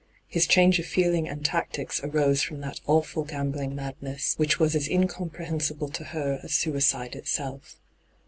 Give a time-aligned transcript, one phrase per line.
[0.25, 4.87] His change of feeling and tactics arose from that awful gambling madness, which was as
[4.87, 7.79] incomprehensible to her as suicide itself.